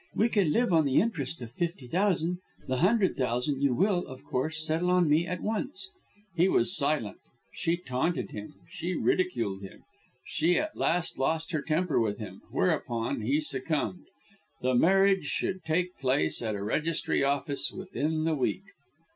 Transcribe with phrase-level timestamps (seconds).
[0.15, 2.39] We can live on the interest of fifty thousand.
[2.67, 5.91] The hundred thousand you will, of course, settle on me at once."
[6.35, 7.19] He was silent.
[7.53, 9.83] She taunted him, she ridiculed him;
[10.25, 14.07] she at last lost her temper with him whereupon he succumbed.
[14.63, 18.63] The marriage should take place at a registry office within the week.